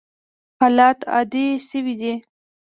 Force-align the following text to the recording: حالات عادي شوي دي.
حالات 0.61 0.99
عادي 1.13 1.45
شوي 1.69 1.93
دي. 2.01 2.13